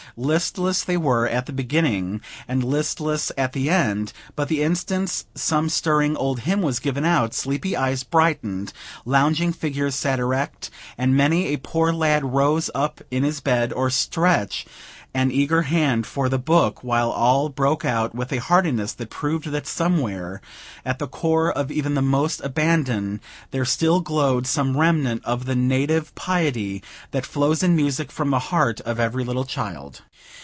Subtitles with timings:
[0.17, 5.69] Listless they were at the beginning, and listless at the end; but the instant some
[5.69, 8.73] stirring old hymn was given out, sleepy eyes brightened,
[9.05, 13.89] lounging figures sat erect, and many a poor lad rose up in his bed, or
[13.89, 14.65] stretch
[15.13, 19.47] an eager hand for the book, while all broke out with a heartiness that proved
[19.51, 20.39] that somewhere
[20.85, 23.19] at the core of even the most abandoned,
[23.51, 26.81] there still glowed some remnant of the native piety
[27.11, 30.01] that flows in music from the heart of every little child.